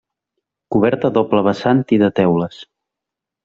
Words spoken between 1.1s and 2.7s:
a doble vessant i de teules.